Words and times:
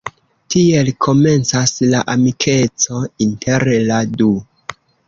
Tiel 0.53 0.89
komencas 1.07 1.75
la 1.91 2.01
amikeco 2.17 3.05
inter 3.29 3.71
la 3.93 4.03
du. 4.19 4.35